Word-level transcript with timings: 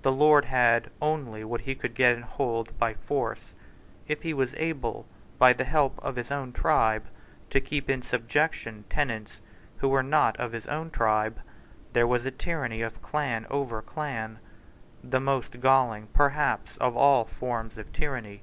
The 0.00 0.10
lord 0.10 0.46
had 0.46 0.88
only 1.02 1.44
what 1.44 1.60
he 1.60 1.74
could 1.74 1.94
get 1.94 2.14
and 2.14 2.24
hold 2.24 2.78
by 2.78 2.94
force. 2.94 3.52
If 4.08 4.22
he 4.22 4.32
was 4.32 4.54
able, 4.54 5.04
by 5.38 5.52
the 5.52 5.66
help 5.66 5.98
of 6.02 6.16
his 6.16 6.30
own 6.30 6.52
tribe, 6.52 7.04
to 7.50 7.60
keep 7.60 7.90
in 7.90 8.00
subjection 8.00 8.84
tenants 8.88 9.40
who 9.76 9.90
were 9.90 10.02
not 10.02 10.34
of 10.38 10.52
his 10.52 10.66
own 10.68 10.88
tribe, 10.90 11.40
there 11.92 12.06
was 12.06 12.24
a 12.24 12.30
tyranny 12.30 12.80
of 12.80 13.02
clan 13.02 13.46
over 13.50 13.82
clan, 13.82 14.38
the 15.04 15.20
most 15.20 15.60
galling, 15.60 16.06
perhaps, 16.14 16.78
of 16.78 16.96
all 16.96 17.26
forms 17.26 17.76
of 17.76 17.92
tyranny. 17.92 18.40